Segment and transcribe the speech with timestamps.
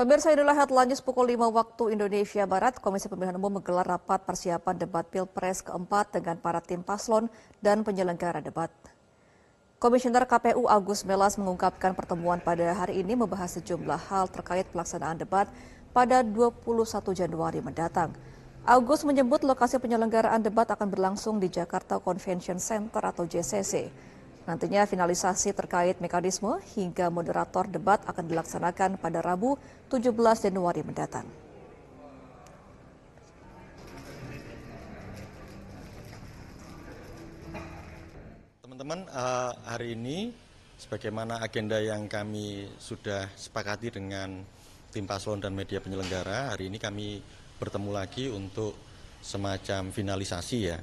[0.00, 2.80] Pemirsa inilah headline news pukul 5 waktu Indonesia Barat.
[2.80, 7.28] Komisi Pemilihan Umum menggelar rapat persiapan debat Pilpres keempat dengan para tim paslon
[7.60, 8.72] dan penyelenggara debat.
[9.76, 15.52] Komisioner KPU Agus Melas mengungkapkan pertemuan pada hari ini membahas sejumlah hal terkait pelaksanaan debat
[15.92, 16.64] pada 21
[17.12, 18.16] Januari mendatang.
[18.64, 23.92] Agus menyebut lokasi penyelenggaraan debat akan berlangsung di Jakarta Convention Center atau JCC.
[24.48, 29.60] Nantinya finalisasi terkait mekanisme hingga moderator debat akan dilaksanakan pada Rabu
[29.92, 30.16] 17
[30.48, 31.28] Januari mendatang.
[38.64, 40.32] Teman-teman, uh, hari ini
[40.80, 44.40] sebagaimana agenda yang kami sudah sepakati dengan
[44.88, 47.20] tim paslon dan media penyelenggara, hari ini kami
[47.60, 48.72] bertemu lagi untuk
[49.20, 50.80] semacam finalisasi ya.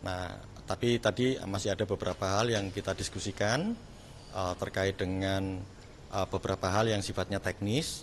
[0.00, 3.72] Nah, tapi tadi masih ada beberapa hal yang kita diskusikan
[4.34, 5.62] uh, terkait dengan
[6.10, 8.02] uh, beberapa hal yang sifatnya teknis.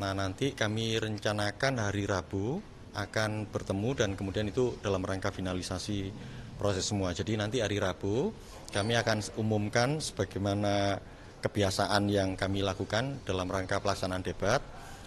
[0.00, 2.64] Nah, nanti kami rencanakan hari Rabu
[2.96, 6.10] akan bertemu dan kemudian itu dalam rangka finalisasi
[6.56, 7.12] proses semua.
[7.12, 8.32] Jadi nanti hari Rabu
[8.72, 10.98] kami akan umumkan sebagaimana
[11.44, 14.58] kebiasaan yang kami lakukan dalam rangka pelaksanaan debat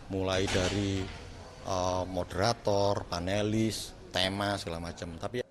[0.07, 1.03] mulai dari
[1.65, 5.15] uh, moderator, panelis, tema segala macam.
[5.19, 5.50] Tapi